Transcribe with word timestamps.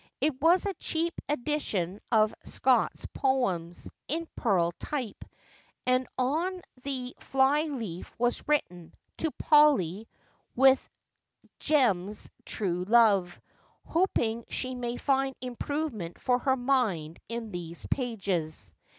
It 0.19 0.41
was 0.41 0.65
a 0.65 0.73
cheap 0.79 1.13
edition 1.29 1.99
of 2.11 2.33
Scott's 2.43 3.05
j>oems, 3.15 3.87
in 4.07 4.27
pearl 4.35 4.71
type, 4.79 5.23
and 5.85 6.07
on 6.17 6.59
the 6.83 7.13
fly 7.19 7.61
leaf 7.65 8.11
was 8.17 8.41
written, 8.47 8.95
'To 9.19 9.29
Polly, 9.33 10.07
with 10.55 10.89
Jem's 11.59 12.31
true 12.45 12.83
love, 12.85 13.39
hoping 13.85 14.43
she 14.49 14.73
may 14.73 14.97
find 14.97 15.35
improvement 15.39 16.19
for 16.19 16.39
her 16.39 16.57
mind 16.57 17.19
in 17.29 17.51
these 17.51 17.85
pages.' 17.91 18.73